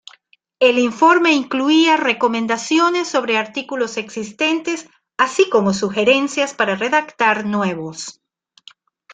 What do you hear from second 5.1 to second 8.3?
así como sugerencias para redactar nuevos.